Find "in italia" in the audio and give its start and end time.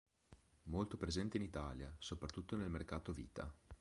1.37-1.93